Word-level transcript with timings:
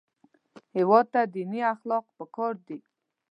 هېواد 0.77 1.05
ته 1.13 1.21
دیني 1.33 1.61
اخلاق 1.73 2.05
پکار 2.17 2.53
دي 2.67 2.79